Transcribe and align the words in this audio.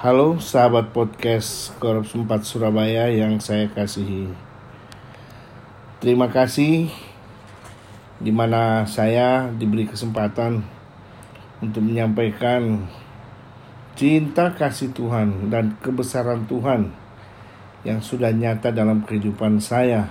Halo 0.00 0.40
sahabat 0.40 0.96
podcast 0.96 1.76
Korps 1.76 2.16
4 2.16 2.24
Surabaya 2.40 3.12
yang 3.12 3.36
saya 3.36 3.68
kasihi. 3.68 4.32
Terima 6.00 6.32
kasih 6.32 6.88
di 8.16 8.32
mana 8.32 8.88
saya 8.88 9.52
diberi 9.52 9.84
kesempatan 9.84 10.64
untuk 11.60 11.84
menyampaikan 11.84 12.88
cinta 13.92 14.56
kasih 14.56 14.96
Tuhan 14.96 15.52
dan 15.52 15.76
kebesaran 15.84 16.48
Tuhan 16.48 16.96
yang 17.84 18.00
sudah 18.00 18.32
nyata 18.32 18.72
dalam 18.72 19.04
kehidupan 19.04 19.60
saya. 19.60 20.08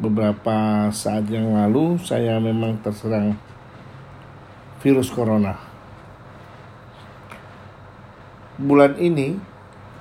Beberapa 0.00 0.88
saat 0.96 1.28
yang 1.28 1.52
lalu 1.52 2.00
saya 2.00 2.40
memang 2.40 2.80
terserang 2.80 3.36
virus 4.80 5.12
corona 5.12 5.67
bulan 8.58 8.98
ini, 8.98 9.38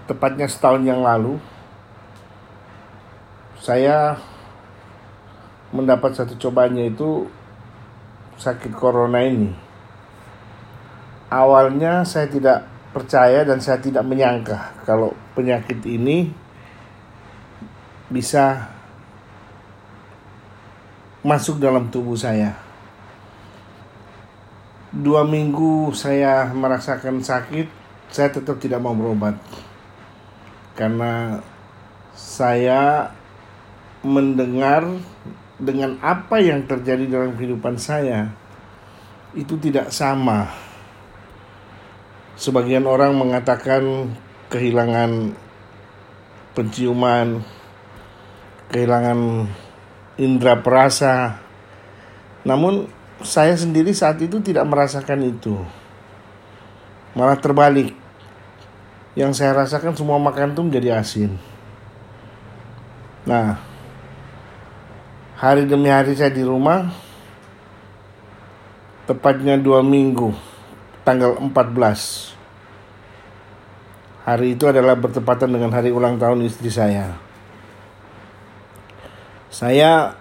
tepatnya 0.09 0.49
setahun 0.49 0.81
yang 0.81 1.05
lalu, 1.05 1.37
saya 3.61 4.17
mendapat 5.69 6.17
satu 6.17 6.33
cobaan 6.41 6.73
yaitu 6.75 7.29
sakit 8.41 8.73
corona 8.73 9.21
ini. 9.21 9.53
Awalnya 11.27 12.07
saya 12.07 12.31
tidak 12.31 12.65
percaya 12.95 13.43
dan 13.43 13.59
saya 13.59 13.77
tidak 13.83 14.01
menyangka 14.07 14.73
kalau 14.87 15.11
penyakit 15.35 15.83
ini 15.83 16.31
bisa 18.07 18.71
masuk 21.27 21.59
dalam 21.59 21.91
tubuh 21.91 22.15
saya. 22.15 22.55
Dua 24.95 25.27
minggu 25.27 25.91
saya 25.91 26.47
merasakan 26.55 27.19
sakit, 27.19 27.67
saya 28.11 28.31
tetap 28.31 28.57
tidak 28.57 28.79
mau 28.79 28.95
berobat 28.95 29.35
karena 30.77 31.41
saya 32.13 33.11
mendengar 34.05 34.85
dengan 35.57 35.97
apa 36.05 36.37
yang 36.37 36.69
terjadi 36.69 37.09
dalam 37.09 37.33
kehidupan 37.33 37.81
saya 37.81 38.29
itu 39.33 39.57
tidak 39.57 39.89
sama. 39.89 40.53
Sebagian 42.37 42.85
orang 42.85 43.17
mengatakan 43.17 44.13
kehilangan 44.53 45.33
penciuman, 46.53 47.41
kehilangan 48.69 49.49
indera 50.21 50.61
perasa. 50.61 51.41
Namun 52.45 52.85
saya 53.25 53.57
sendiri 53.57 53.89
saat 53.97 54.21
itu 54.21 54.37
tidak 54.45 54.69
merasakan 54.69 55.25
itu 55.25 55.57
malah 57.17 57.41
terbalik. 57.41 57.97
Yang 59.17 59.41
saya 59.41 59.65
rasakan 59.65 59.97
semua 59.97 60.21
makan 60.21 60.53
tuh 60.53 60.69
menjadi 60.69 61.01
asin. 61.01 61.33
Nah 63.25 63.57
hari 65.41 65.65
demi 65.65 65.89
hari 65.89 66.13
saya 66.13 66.29
di 66.29 66.45
rumah 66.45 66.93
tepatnya 69.09 69.57
dua 69.57 69.81
minggu 69.81 70.33
tanggal 71.01 71.39
14 71.39 72.37
hari 74.27 74.59
itu 74.59 74.67
adalah 74.67 74.99
bertepatan 74.99 75.47
dengan 75.47 75.71
hari 75.71 75.87
ulang 75.87 76.19
tahun 76.19 76.43
istri 76.43 76.67
saya. 76.67 77.15
Saya 79.47 80.13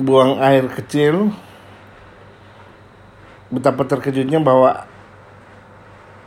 buang 0.00 0.40
air 0.40 0.64
kecil 0.72 1.28
betapa 3.52 3.84
terkejutnya 3.84 4.40
bahwa 4.40 4.88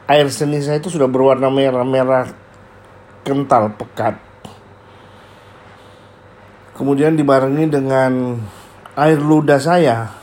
air 0.06 0.30
seni 0.30 0.62
saya 0.62 0.78
itu 0.78 0.94
sudah 0.94 1.10
berwarna 1.10 1.50
merah-merah 1.50 2.30
kental 3.26 3.74
pekat. 3.74 4.22
Kemudian 6.78 7.18
dibarengi 7.18 7.66
dengan 7.72 8.38
air 8.94 9.18
ludah 9.18 9.58
saya 9.58 10.14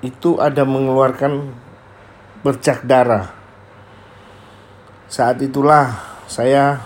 itu 0.00 0.40
ada 0.40 0.64
mengeluarkan 0.64 1.52
bercak 2.40 2.86
darah. 2.86 3.34
Saat 5.10 5.42
itulah 5.44 5.98
saya 6.30 6.80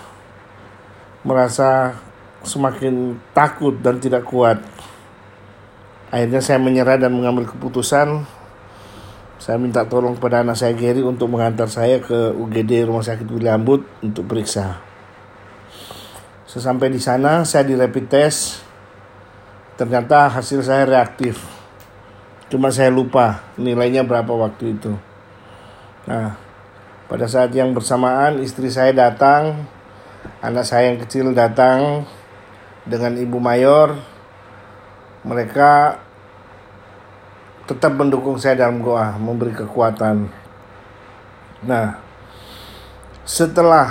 merasa 1.21 1.95
semakin 2.41 3.21
takut 3.31 3.77
dan 3.79 4.01
tidak 4.01 4.25
kuat. 4.25 4.59
Akhirnya 6.11 6.41
saya 6.43 6.59
menyerah 6.59 6.99
dan 6.99 7.13
mengambil 7.13 7.47
keputusan 7.47 8.25
saya 9.41 9.57
minta 9.57 9.81
tolong 9.89 10.13
kepada 10.21 10.45
anak 10.45 10.53
saya 10.53 10.77
Gary 10.77 11.01
untuk 11.01 11.33
mengantar 11.33 11.65
saya 11.65 11.97
ke 11.97 12.29
UGD 12.29 12.85
Rumah 12.85 13.01
Sakit 13.01 13.25
William 13.25 13.57
Booth 13.57 13.81
untuk 14.05 14.29
periksa. 14.29 14.77
Sesampai 16.45 16.93
di 16.93 17.01
sana 17.01 17.41
saya 17.41 17.65
di 17.65 17.73
rapid 17.73 18.05
test. 18.05 18.61
Ternyata 19.81 20.29
hasil 20.29 20.61
saya 20.61 20.85
reaktif. 20.85 21.41
Cuma 22.53 22.69
saya 22.69 22.93
lupa 22.93 23.41
nilainya 23.57 24.05
berapa 24.05 24.29
waktu 24.29 24.77
itu. 24.77 24.93
Nah, 26.05 26.37
pada 27.09 27.25
saat 27.25 27.49
yang 27.57 27.73
bersamaan 27.73 28.45
istri 28.45 28.69
saya 28.69 28.93
datang, 28.93 29.65
anak 30.45 30.69
saya 30.69 30.93
yang 30.93 31.01
kecil 31.01 31.33
datang 31.33 32.05
dengan 32.85 33.17
ibu 33.17 33.41
mayor. 33.41 33.97
Mereka 35.25 35.97
tetap 37.71 37.95
mendukung 37.95 38.35
saya 38.35 38.67
dalam 38.67 38.83
doa, 38.83 39.15
memberi 39.15 39.55
kekuatan. 39.55 40.27
Nah, 41.63 41.95
setelah 43.23 43.87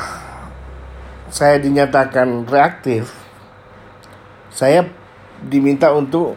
saya 1.33 1.57
dinyatakan 1.57 2.45
reaktif, 2.45 3.09
saya 4.53 4.85
diminta 5.41 5.89
untuk 5.97 6.37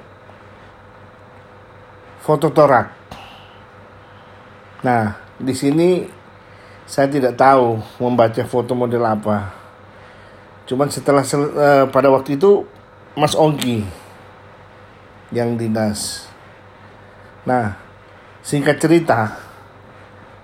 foto 2.24 2.48
torak. 2.48 2.96
Nah, 4.88 5.20
di 5.36 5.52
sini 5.52 6.08
saya 6.88 7.12
tidak 7.12 7.36
tahu 7.36 7.84
membaca 8.00 8.40
foto 8.48 8.72
model 8.72 9.04
apa. 9.04 9.52
Cuman 10.64 10.88
setelah 10.88 11.28
uh, 11.28 11.92
pada 11.92 12.08
waktu 12.08 12.40
itu 12.40 12.64
Mas 13.20 13.36
Ongki 13.36 13.84
yang 15.36 15.60
dinas 15.60 16.32
Nah, 17.44 17.76
singkat 18.40 18.80
cerita, 18.80 19.36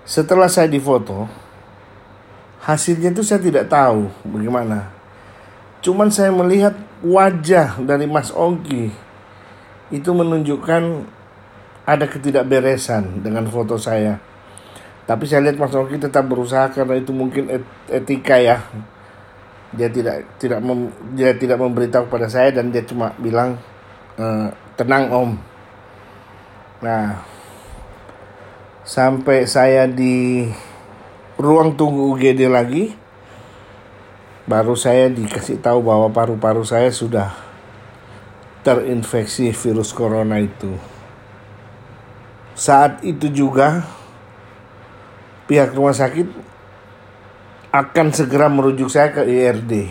setelah 0.04 0.52
saya 0.52 0.68
difoto, 0.68 1.24
hasilnya 2.60 3.12
itu 3.12 3.24
saya 3.24 3.40
tidak 3.40 3.72
tahu 3.72 4.12
bagaimana. 4.28 4.92
Cuman 5.80 6.12
saya 6.12 6.28
melihat 6.28 6.76
wajah 7.00 7.80
dari 7.80 8.04
Mas 8.04 8.28
Ongki 8.28 8.92
itu 9.88 10.10
menunjukkan 10.12 10.82
ada 11.88 12.04
ketidakberesan 12.04 13.24
dengan 13.24 13.48
foto 13.48 13.80
saya. 13.80 14.20
Tapi 15.08 15.24
saya 15.24 15.48
lihat 15.48 15.56
Mas 15.56 15.72
Ongki 15.72 15.96
tetap 15.96 16.28
berusaha 16.28 16.68
karena 16.68 17.00
itu 17.00 17.16
mungkin 17.16 17.48
etika 17.88 18.36
ya. 18.36 18.60
Dia 19.72 19.88
tidak 19.88 20.36
tidak 20.36 20.60
mem, 20.60 20.92
dia 21.16 21.32
tidak 21.32 21.56
memberitahu 21.56 22.12
kepada 22.12 22.28
saya 22.28 22.52
dan 22.52 22.74
dia 22.74 22.82
cuma 22.84 23.14
bilang 23.16 23.56
e, 24.18 24.50
tenang 24.74 25.06
Om 25.14 25.30
Nah, 26.80 27.20
sampai 28.88 29.44
saya 29.44 29.84
di 29.84 30.48
ruang 31.36 31.76
tunggu 31.76 32.08
UGD 32.16 32.48
lagi, 32.48 32.96
baru 34.48 34.72
saya 34.72 35.12
dikasih 35.12 35.60
tahu 35.60 35.84
bahwa 35.84 36.08
paru-paru 36.08 36.64
saya 36.64 36.88
sudah 36.88 37.36
terinfeksi 38.64 39.52
virus 39.52 39.92
corona 39.92 40.40
itu. 40.40 40.72
Saat 42.56 43.04
itu 43.04 43.28
juga 43.28 43.84
pihak 45.44 45.76
rumah 45.76 45.92
sakit 45.92 46.32
akan 47.76 48.06
segera 48.16 48.48
merujuk 48.48 48.88
saya 48.88 49.12
ke 49.12 49.28
IRD 49.28 49.84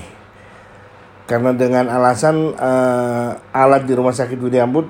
karena 1.29 1.53
dengan 1.53 1.85
alasan 1.85 2.57
uh, 2.57 3.37
alat 3.53 3.85
di 3.85 3.93
rumah 3.93 4.17
sakit 4.17 4.41
William 4.41 4.73
Booth 4.73 4.89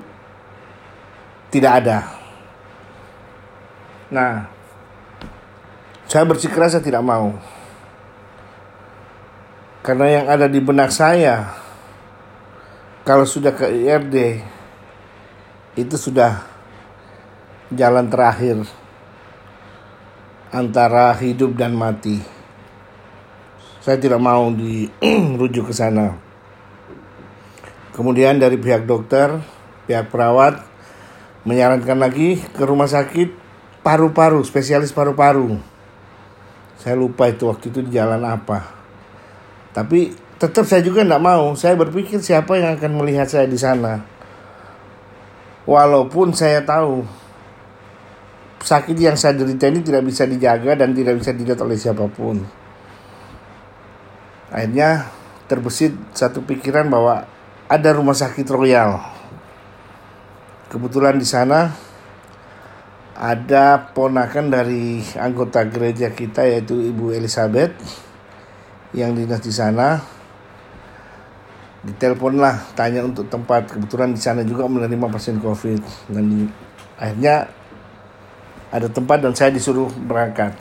tidak 1.50 1.82
ada. 1.82 1.98
Nah, 4.10 4.46
saya 6.06 6.26
bersikeras 6.26 6.74
saya 6.74 6.82
tidak 6.82 7.02
mau. 7.02 7.34
Karena 9.82 10.06
yang 10.06 10.26
ada 10.30 10.46
di 10.46 10.62
benak 10.62 10.94
saya, 10.94 11.50
kalau 13.02 13.26
sudah 13.26 13.50
ke 13.54 13.66
IRD, 13.66 14.42
itu 15.78 15.96
sudah 15.98 16.46
jalan 17.70 18.06
terakhir 18.10 18.66
antara 20.50 21.14
hidup 21.18 21.54
dan 21.54 21.74
mati. 21.74 22.18
Saya 23.80 23.96
tidak 23.96 24.20
mau 24.20 24.50
dirujuk 24.54 25.66
ke 25.70 25.74
sana. 25.74 26.18
Kemudian 27.94 28.38
dari 28.38 28.58
pihak 28.58 28.86
dokter, 28.86 29.40
pihak 29.88 30.10
perawat, 30.12 30.69
menyarankan 31.44 31.96
lagi 31.96 32.40
ke 32.40 32.62
rumah 32.64 32.88
sakit 32.88 33.32
paru-paru, 33.80 34.44
spesialis 34.44 34.92
paru-paru. 34.92 35.56
Saya 36.80 36.96
lupa 36.96 37.28
itu 37.28 37.48
waktu 37.48 37.68
itu 37.68 37.80
di 37.84 37.92
jalan 37.92 38.24
apa. 38.24 38.64
Tapi 39.76 40.12
tetap 40.40 40.64
saya 40.64 40.80
juga 40.80 41.04
tidak 41.04 41.20
mau. 41.20 41.52
Saya 41.52 41.76
berpikir 41.76 42.20
siapa 42.24 42.56
yang 42.56 42.80
akan 42.80 42.92
melihat 42.96 43.28
saya 43.28 43.44
di 43.44 43.60
sana. 43.60 44.00
Walaupun 45.68 46.32
saya 46.32 46.64
tahu 46.64 47.04
sakit 48.60 48.96
yang 48.96 49.16
saya 49.16 49.36
derita 49.36 49.68
ini 49.68 49.84
tidak 49.84 50.04
bisa 50.04 50.24
dijaga 50.24 50.76
dan 50.76 50.92
tidak 50.96 51.20
bisa 51.20 51.32
dilihat 51.36 51.60
oleh 51.60 51.76
siapa 51.76 52.08
pun. 52.08 52.40
Akhirnya 54.50 55.06
terbesit 55.46 55.94
satu 56.16 56.42
pikiran 56.42 56.88
bahwa 56.88 57.28
ada 57.68 57.90
rumah 57.92 58.16
sakit 58.16 58.48
royal. 58.50 59.19
Kebetulan 60.70 61.18
di 61.18 61.26
sana 61.26 61.66
ada 63.18 63.90
ponakan 63.90 64.54
dari 64.54 65.02
anggota 65.18 65.66
gereja 65.66 66.14
kita 66.14 66.46
yaitu 66.46 66.78
Ibu 66.94 67.10
Elizabeth 67.10 67.74
yang 68.94 69.18
dinas 69.18 69.42
di 69.42 69.50
sana. 69.50 69.98
Ditelepon 71.82 72.38
lah 72.38 72.70
tanya 72.78 73.02
untuk 73.02 73.26
tempat. 73.26 73.66
Kebetulan 73.66 74.14
di 74.14 74.22
sana 74.22 74.46
juga 74.46 74.70
menerima 74.70 75.10
pasien 75.10 75.42
covid. 75.42 75.82
Dan 76.06 76.24
di, 76.30 76.40
akhirnya 77.02 77.50
ada 78.70 78.86
tempat 78.86 79.26
dan 79.26 79.34
saya 79.34 79.50
disuruh 79.50 79.90
berangkat. 79.90 80.54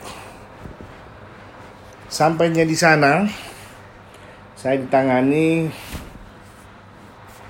Sampainya 2.09 2.65
di 2.65 2.73
sana 2.73 3.29
saya 4.57 4.81
ditangani. 4.81 5.69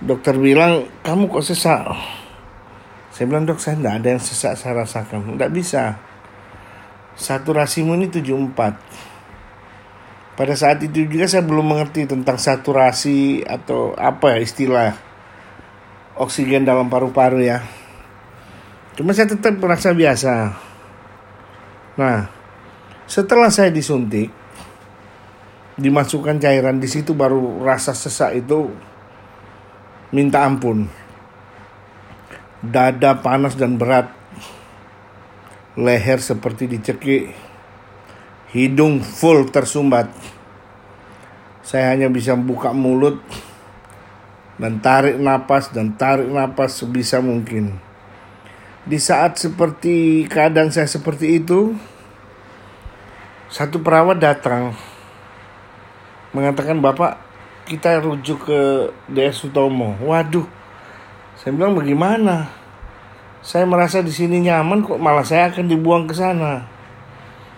Dokter 0.03 0.35
bilang 0.35 0.91
kamu 1.07 1.31
kok 1.31 1.44
sesak 1.47 2.19
saya 3.19 3.36
bilang 3.36 3.44
dok 3.44 3.60
saya 3.60 3.75
tidak 3.75 4.00
ada 4.00 4.07
yang 4.16 4.24
sesak 4.24 4.56
saya 4.56 4.80
rasakan. 4.80 5.36
Tidak 5.36 5.51
bisa. 5.51 6.00
Saturasimu 7.19 8.00
ini 8.00 8.07
74. 8.07 10.39
Pada 10.39 10.56
saat 10.56 10.80
itu 10.88 11.04
juga 11.04 11.27
saya 11.27 11.44
belum 11.44 11.68
mengerti 11.68 12.07
tentang 12.07 12.39
saturasi 12.39 13.44
atau 13.44 13.92
apa 14.00 14.31
ya 14.31 14.39
istilah 14.39 14.95
oksigen 16.16 16.63
dalam 16.63 16.88
paru-paru 16.88 17.44
ya. 17.44 17.60
Cuma 18.95 19.12
saya 19.12 19.36
tetap 19.36 19.60
merasa 19.60 19.92
biasa. 19.92 20.56
Nah, 22.00 22.24
setelah 23.04 23.51
saya 23.51 23.68
disuntik, 23.68 24.31
dimasukkan 25.75 26.39
cairan 26.39 26.80
di 26.80 26.88
situ 26.88 27.12
baru 27.12 27.68
rasa 27.68 27.92
sesak 27.92 28.39
itu 28.39 28.71
minta 30.16 30.48
ampun 30.48 31.08
dada 32.59 33.23
panas 33.23 33.56
dan 33.56 33.79
berat, 33.79 34.11
leher 35.79 36.19
seperti 36.19 36.67
dicekik, 36.67 37.31
hidung 38.51 39.00
full 39.00 39.47
tersumbat. 39.47 40.11
Saya 41.63 41.94
hanya 41.94 42.09
bisa 42.09 42.33
buka 42.33 42.73
mulut 42.73 43.21
dan 44.59 44.83
tarik 44.83 45.15
napas 45.21 45.71
dan 45.71 45.95
tarik 45.95 46.27
napas 46.27 46.83
sebisa 46.83 47.23
mungkin. 47.23 47.79
Di 48.83 48.97
saat 48.97 49.38
seperti 49.38 50.25
keadaan 50.25 50.73
saya 50.73 50.89
seperti 50.89 51.39
itu, 51.39 51.77
satu 53.47 53.79
perawat 53.79 54.17
datang 54.17 54.73
mengatakan 56.33 56.77
bapak 56.81 57.17
kita 57.69 58.01
rujuk 58.01 58.50
ke 58.50 58.59
DS 59.13 59.45
Sutomo. 59.45 59.94
Waduh, 60.01 60.58
saya 61.39 61.56
bilang 61.56 61.71
bagaimana? 61.71 62.51
Saya 63.39 63.63
merasa 63.63 64.03
di 64.03 64.12
sini 64.12 64.44
nyaman 64.44 64.83
kok 64.83 65.00
malah 65.00 65.24
saya 65.24 65.47
akan 65.47 65.71
dibuang 65.71 66.03
ke 66.03 66.12
sana. 66.12 66.68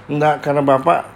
Enggak 0.05 0.45
karena 0.45 0.61
Bapak 0.61 1.09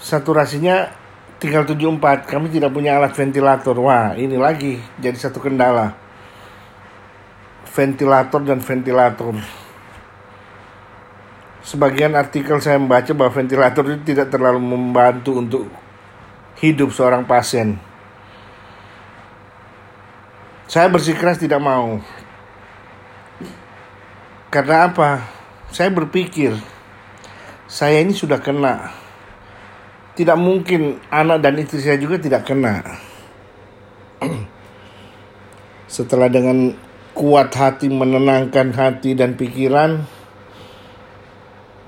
saturasinya 0.00 0.88
tinggal 1.36 1.68
74. 1.68 2.24
Kami 2.24 2.48
tidak 2.48 2.72
punya 2.72 2.96
alat 2.96 3.12
ventilator. 3.12 3.76
Wah, 3.76 4.16
ini 4.16 4.40
lagi 4.40 4.80
jadi 4.96 5.12
satu 5.12 5.44
kendala. 5.44 5.92
Ventilator 7.68 8.40
dan 8.40 8.64
ventilator. 8.64 9.36
Sebagian 11.60 12.16
artikel 12.16 12.64
saya 12.64 12.80
membaca 12.80 13.12
bahwa 13.12 13.28
ventilator 13.28 13.84
itu 13.92 14.16
tidak 14.16 14.32
terlalu 14.32 14.72
membantu 14.72 15.36
untuk 15.36 15.68
hidup 16.64 16.88
seorang 16.96 17.28
pasien. 17.28 17.91
Saya 20.72 20.88
bersikeras 20.88 21.36
tidak 21.36 21.60
mau. 21.60 22.00
Karena 24.48 24.88
apa? 24.88 25.20
Saya 25.68 25.92
berpikir 25.92 26.56
saya 27.68 28.00
ini 28.00 28.16
sudah 28.16 28.40
kena. 28.40 28.88
Tidak 30.16 30.32
mungkin 30.40 30.96
anak 31.12 31.44
dan 31.44 31.60
istri 31.60 31.84
saya 31.84 32.00
juga 32.00 32.16
tidak 32.16 32.48
kena. 32.48 32.80
Setelah 36.00 36.32
dengan 36.32 36.72
kuat 37.12 37.52
hati 37.52 37.92
menenangkan 37.92 38.72
hati 38.72 39.12
dan 39.12 39.36
pikiran, 39.36 40.08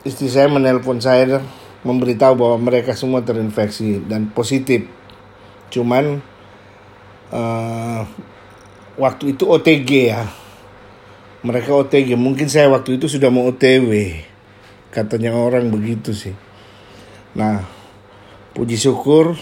istri 0.04 0.28
saya 0.28 0.52
menelpon 0.52 1.00
saya 1.00 1.40
memberitahu 1.88 2.36
bahwa 2.36 2.60
mereka 2.60 2.92
semua 2.92 3.25
terinfeksi 3.25 4.04
dan 4.04 4.28
positif. 4.28 4.84
Cuman 5.72 6.20
uh, 7.32 8.04
waktu 8.99 9.35
itu 9.35 9.44
OTG 9.46 9.91
ya. 10.11 10.23
Mereka 11.44 11.76
OTG, 11.76 12.17
mungkin 12.17 12.49
saya 12.49 12.73
waktu 12.73 12.96
itu 12.96 13.06
sudah 13.06 13.29
mau 13.29 13.44
OTW. 13.52 14.17
Katanya 14.88 15.37
orang 15.37 15.69
begitu 15.69 16.17
sih. 16.17 16.32
Nah, 17.37 17.67
puji 18.56 18.81
syukur 18.81 19.37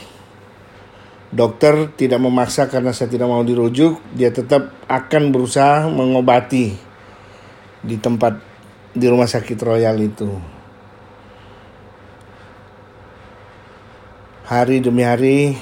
dokter 1.33 1.89
tidak 1.97 2.21
memaksa 2.21 2.69
karena 2.69 2.93
saya 2.93 3.09
tidak 3.09 3.31
mau 3.31 3.41
dirujuk, 3.41 4.03
dia 4.13 4.29
tetap 4.29 4.75
akan 4.85 5.33
berusaha 5.33 5.89
mengobati 5.89 6.77
di 7.81 7.97
tempat 7.97 8.37
di 8.93 9.07
rumah 9.09 9.25
sakit 9.25 9.57
Royal 9.57 9.97
itu. 9.97 10.29
Hari 14.45 14.85
demi 14.85 15.01
hari 15.01 15.57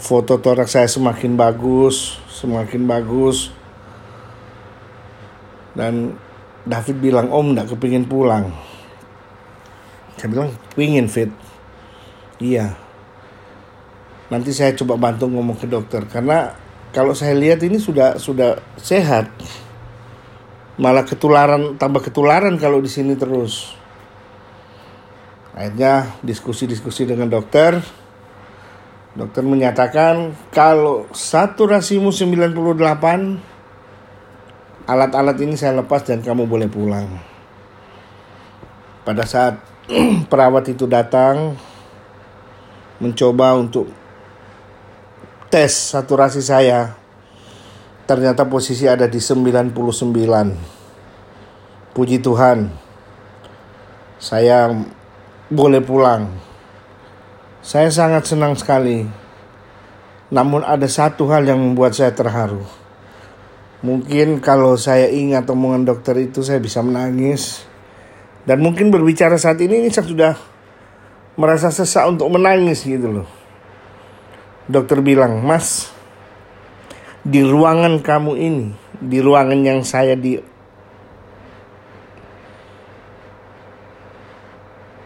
foto 0.00 0.40
torak 0.40 0.66
saya 0.66 0.88
semakin 0.88 1.36
bagus, 1.36 2.16
semakin 2.32 2.88
bagus. 2.88 3.52
Dan 5.76 6.16
David 6.64 6.96
bilang, 7.04 7.28
Om 7.28 7.52
gak 7.54 7.76
kepingin 7.76 8.08
pulang. 8.08 8.50
Saya 10.16 10.28
bilang, 10.32 10.50
pingin 10.72 11.06
Fit. 11.06 11.28
Iya. 12.40 12.74
Nanti 14.32 14.56
saya 14.56 14.72
coba 14.72 14.96
bantu 14.96 15.28
ngomong 15.28 15.60
ke 15.60 15.68
dokter. 15.68 16.08
Karena 16.08 16.56
kalau 16.90 17.12
saya 17.12 17.36
lihat 17.36 17.60
ini 17.60 17.76
sudah 17.76 18.16
sudah 18.16 18.58
sehat. 18.80 19.28
Malah 20.80 21.04
ketularan, 21.04 21.76
tambah 21.76 22.00
ketularan 22.00 22.56
kalau 22.56 22.80
di 22.80 22.88
sini 22.88 23.12
terus. 23.12 23.76
Akhirnya 25.52 26.16
diskusi-diskusi 26.24 27.04
dengan 27.04 27.28
dokter 27.28 27.99
Dokter 29.10 29.42
menyatakan 29.42 30.38
kalau 30.54 31.10
saturasimu 31.10 32.14
98 32.14 32.54
alat-alat 34.86 35.34
ini 35.42 35.58
saya 35.58 35.82
lepas 35.82 36.06
dan 36.06 36.22
kamu 36.22 36.46
boleh 36.46 36.70
pulang. 36.70 37.10
Pada 39.02 39.26
saat 39.26 39.58
perawat 40.30 40.70
itu 40.70 40.86
datang 40.86 41.58
mencoba 43.02 43.58
untuk 43.58 43.90
tes 45.50 45.74
saturasi 45.90 46.38
saya 46.38 46.94
ternyata 48.06 48.46
posisi 48.46 48.86
ada 48.86 49.10
di 49.10 49.18
99. 49.18 49.74
Puji 51.98 52.22
Tuhan. 52.22 52.70
Saya 54.22 54.70
boleh 55.50 55.82
pulang 55.82 56.49
saya 57.60 57.92
sangat 57.92 58.24
senang 58.24 58.56
sekali. 58.56 59.04
Namun 60.32 60.64
ada 60.64 60.88
satu 60.88 61.28
hal 61.28 61.44
yang 61.44 61.60
membuat 61.60 61.92
saya 61.92 62.12
terharu. 62.16 62.64
Mungkin 63.80 64.44
kalau 64.44 64.76
saya 64.76 65.08
ingat 65.08 65.48
omongan 65.48 65.88
dokter 65.88 66.16
itu 66.20 66.40
saya 66.40 66.60
bisa 66.60 66.80
menangis. 66.80 67.64
Dan 68.44 68.64
mungkin 68.64 68.88
berbicara 68.88 69.36
saat 69.36 69.60
ini, 69.60 69.84
ini 69.84 69.88
saya 69.92 70.06
sudah 70.08 70.32
merasa 71.36 71.68
sesak 71.68 72.08
untuk 72.08 72.28
menangis 72.32 72.84
gitu 72.84 73.20
loh. 73.20 73.28
Dokter 74.64 75.04
bilang, 75.04 75.44
Mas, 75.44 75.92
di 77.20 77.44
ruangan 77.44 78.00
kamu 78.00 78.32
ini, 78.40 78.66
di 78.96 79.18
ruangan 79.20 79.60
yang 79.60 79.80
saya 79.84 80.16
di 80.16 80.40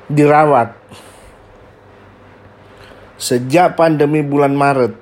dirawat 0.05 0.77
Sejak 3.15 3.79
pandemi 3.79 4.27
bulan 4.27 4.59
Maret, 4.59 4.99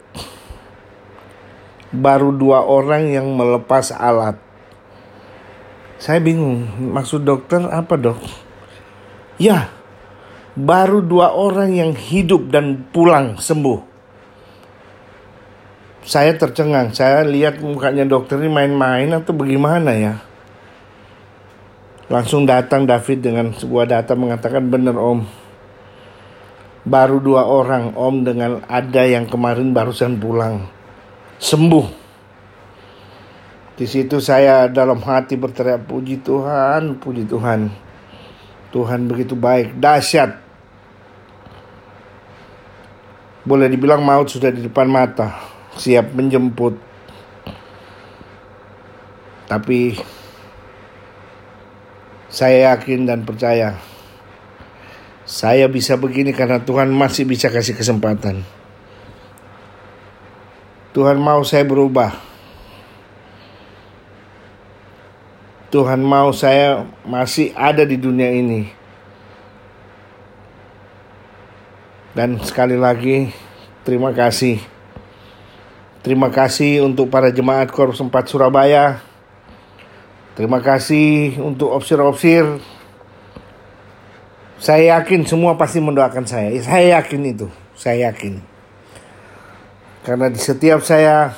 baru 1.97 2.29
dua 2.33 2.61
orang 2.61 3.09
yang 3.09 3.25
melepas 3.33 3.89
alat. 3.89 4.37
Saya 5.97 6.21
bingung, 6.21 6.69
maksud 6.93 7.25
dokter 7.25 7.65
apa 7.73 7.97
dok? 7.97 8.21
Ya, 9.41 9.73
baru 10.53 11.01
dua 11.01 11.33
orang 11.33 11.73
yang 11.73 11.97
hidup 11.97 12.53
dan 12.53 12.85
pulang 12.93 13.41
sembuh. 13.41 13.81
Saya 16.05 16.35
tercengang, 16.35 16.93
saya 16.93 17.23
lihat 17.25 17.63
mukanya 17.63 18.05
dokter 18.05 18.37
ini 18.43 18.51
main-main 18.51 19.09
atau 19.15 19.33
bagaimana 19.33 19.95
ya. 19.95 20.15
Langsung 22.13 22.45
datang 22.45 22.85
David 22.85 23.25
dengan 23.25 23.57
sebuah 23.57 23.89
data 23.89 24.13
mengatakan 24.13 24.69
benar 24.69 24.99
om. 25.01 25.42
Baru 26.83 27.23
dua 27.23 27.47
orang 27.47 27.95
om 27.95 28.27
dengan 28.27 28.59
ada 28.67 29.07
yang 29.07 29.31
kemarin 29.31 29.71
barusan 29.71 30.19
pulang. 30.19 30.67
Sembuh. 31.39 31.87
Di 33.79 33.87
situ 33.87 34.19
saya 34.19 34.67
dalam 34.67 34.99
hati 34.99 35.39
berteriak 35.39 35.87
puji 35.87 36.27
Tuhan, 36.27 36.99
puji 36.99 37.25
Tuhan. 37.31 37.71
Tuhan 38.75 39.01
begitu 39.07 39.39
baik, 39.39 39.79
dahsyat. 39.79 40.43
Boleh 43.43 43.67
dibilang 43.71 44.03
maut 44.03 44.31
sudah 44.31 44.51
di 44.51 44.67
depan 44.67 44.87
mata, 44.91 45.39
siap 45.79 46.15
menjemput. 46.15 46.79
Tapi 49.47 49.99
saya 52.33 52.73
yakin 52.73 53.05
dan 53.05 53.29
percaya 53.29 53.77
saya 55.33 55.65
bisa 55.65 55.97
begini 55.97 56.37
karena 56.37 56.61
Tuhan 56.61 56.93
masih 56.93 57.25
bisa 57.25 57.49
kasih 57.49 57.73
kesempatan. 57.73 58.45
Tuhan 60.93 61.17
mau 61.17 61.41
saya 61.41 61.65
berubah. 61.65 62.13
Tuhan 65.73 66.05
mau 66.05 66.37
saya 66.37 66.85
masih 67.09 67.49
ada 67.57 67.81
di 67.89 67.97
dunia 67.97 68.29
ini. 68.29 68.69
Dan 72.13 72.37
sekali 72.45 72.77
lagi 72.77 73.33
terima 73.89 74.13
kasih. 74.13 74.61
Terima 76.05 76.29
kasih 76.29 76.85
untuk 76.85 77.09
para 77.09 77.33
jemaat 77.33 77.73
Korps 77.73 78.05
4 78.05 78.13
Surabaya. 78.29 79.01
Terima 80.37 80.61
kasih 80.61 81.41
untuk 81.41 81.73
opsir-opsir. 81.73 82.61
Saya 84.63 84.95
yakin 84.95 85.27
semua 85.27 85.59
pasti 85.59 85.83
mendoakan 85.83 86.23
saya. 86.23 86.55
Saya 86.63 87.03
yakin 87.03 87.35
itu. 87.35 87.51
Saya 87.75 88.15
yakin. 88.15 88.39
Karena 90.07 90.31
di 90.31 90.39
setiap 90.39 90.87
saya 90.87 91.35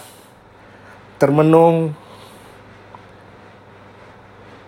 termenung 1.17 1.97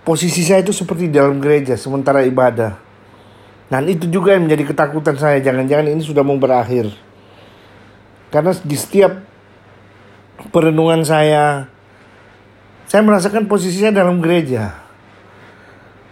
posisi 0.08 0.40
saya 0.40 0.64
itu 0.64 0.72
seperti 0.72 1.12
dalam 1.12 1.36
gereja 1.36 1.76
sementara 1.76 2.24
ibadah. 2.24 2.80
Dan 3.68 3.92
itu 3.92 4.08
juga 4.08 4.32
yang 4.32 4.48
menjadi 4.48 4.72
ketakutan 4.72 5.20
saya. 5.20 5.36
Jangan-jangan 5.44 5.92
ini 5.92 6.00
sudah 6.00 6.24
mau 6.24 6.40
berakhir. 6.40 6.88
Karena 8.32 8.56
di 8.56 8.76
setiap 8.80 9.20
perenungan 10.48 11.04
saya, 11.04 11.68
saya 12.88 13.04
merasakan 13.04 13.52
posisi 13.52 13.84
saya 13.84 13.92
dalam 13.92 14.16
gereja. 14.24 14.80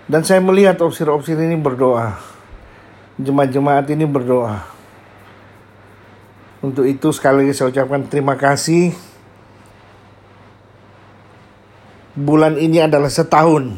Dan 0.05 0.21
saya 0.29 0.45
melihat 0.45 0.77
opsir-opsir 0.85 1.41
ini 1.41 1.57
berdoa. 1.57 2.34
Jemaat-jemaat 3.15 3.87
ini 3.95 4.11
berdoa. 4.11 4.67
Untuk 6.65 6.89
itu 6.89 7.13
sekali 7.15 7.45
lagi 7.45 7.55
saya 7.55 7.71
ucapkan 7.71 8.09
terima 8.09 8.35
kasih 8.41 8.97
bulan 12.15 12.55
ini 12.57 12.79
adalah 12.79 13.11
setahun 13.11 13.75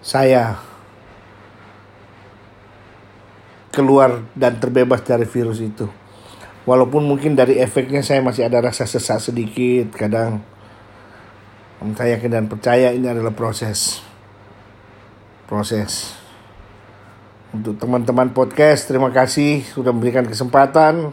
saya 0.00 0.56
keluar 3.74 4.22
dan 4.34 4.58
terbebas 4.58 5.02
dari 5.02 5.26
virus 5.26 5.62
itu. 5.62 5.86
Walaupun 6.66 7.06
mungkin 7.06 7.34
dari 7.38 7.58
efeknya 7.58 8.02
saya 8.02 8.22
masih 8.22 8.46
ada 8.46 8.62
rasa 8.62 8.86
sesak 8.86 9.18
sedikit 9.22 9.94
kadang. 9.94 10.42
Saya 11.96 12.20
yakin 12.20 12.30
dan 12.32 12.44
percaya 12.44 12.92
ini 12.92 13.08
adalah 13.08 13.32
proses. 13.32 14.04
Proses. 15.48 16.19
Untuk 17.50 17.82
teman-teman 17.82 18.30
podcast, 18.30 18.86
terima 18.86 19.10
kasih 19.10 19.66
sudah 19.66 19.90
memberikan 19.90 20.22
kesempatan. 20.22 21.10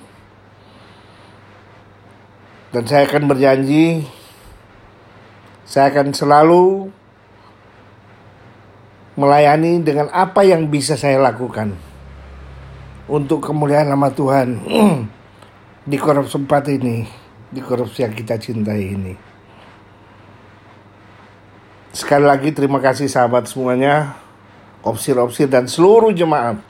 Dan 2.70 2.84
saya 2.86 3.10
akan 3.10 3.25
berjanji 3.25 4.06
saya 5.67 5.91
akan 5.91 6.15
selalu 6.15 6.88
melayani 9.20 9.84
dengan 9.84 10.08
apa 10.15 10.48
yang 10.48 10.72
bisa 10.72 10.96
saya 10.96 11.20
lakukan 11.20 11.75
untuk 13.12 13.44
kemuliaan 13.44 13.91
nama 13.91 14.08
Tuhan 14.08 14.63
di 15.91 15.98
korupsi 16.00 16.39
sempat 16.39 16.72
ini, 16.72 17.03
di 17.51 17.60
korupsi 17.60 18.08
yang 18.08 18.15
kita 18.15 18.39
cintai 18.39 18.82
ini. 18.96 19.13
Sekali 21.91 22.24
lagi 22.24 22.56
terima 22.56 22.79
kasih 22.79 23.12
sahabat 23.12 23.51
semuanya, 23.51 24.15
opsir-opsir 24.86 25.50
dan 25.50 25.65
seluruh 25.65 26.13
jemaat. 26.13 26.62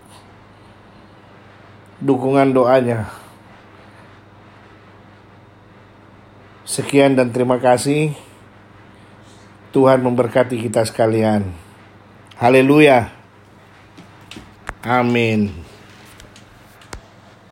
Dukungan 1.98 2.54
doanya. 2.54 3.10
Sekian 6.68 7.18
dan 7.18 7.34
terima 7.34 7.58
kasih. 7.58 8.14
Tuhan 9.74 10.04
memberkati 10.04 10.62
kita 10.62 10.86
sekalian. 10.86 11.48
Haleluya. 12.38 13.10
Amin. 14.86 15.67